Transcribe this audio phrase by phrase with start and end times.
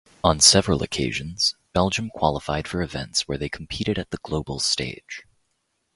[0.23, 5.21] On several occasions, Belgium qualified for events where they competed at the global stage.